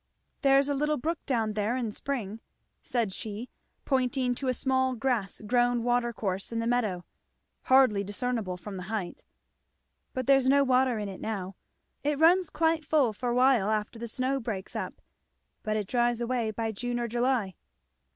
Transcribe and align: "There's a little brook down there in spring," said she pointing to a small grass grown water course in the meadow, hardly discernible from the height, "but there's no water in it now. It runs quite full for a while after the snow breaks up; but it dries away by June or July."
"There's 0.41 0.67
a 0.67 0.73
little 0.73 0.97
brook 0.97 1.23
down 1.27 1.53
there 1.53 1.75
in 1.75 1.91
spring," 1.91 2.39
said 2.81 3.13
she 3.13 3.51
pointing 3.85 4.33
to 4.33 4.47
a 4.47 4.51
small 4.55 4.95
grass 4.95 5.43
grown 5.45 5.83
water 5.83 6.11
course 6.11 6.51
in 6.51 6.57
the 6.57 6.65
meadow, 6.65 7.05
hardly 7.65 8.03
discernible 8.03 8.57
from 8.57 8.77
the 8.77 8.83
height, 8.89 9.21
"but 10.15 10.25
there's 10.25 10.47
no 10.47 10.63
water 10.63 10.97
in 10.97 11.07
it 11.07 11.21
now. 11.21 11.55
It 12.03 12.17
runs 12.17 12.49
quite 12.49 12.83
full 12.83 13.13
for 13.13 13.29
a 13.29 13.35
while 13.35 13.69
after 13.69 13.99
the 13.99 14.07
snow 14.07 14.39
breaks 14.39 14.75
up; 14.75 14.95
but 15.61 15.77
it 15.77 15.85
dries 15.85 16.19
away 16.19 16.49
by 16.49 16.71
June 16.71 16.99
or 16.99 17.07
July." 17.07 17.53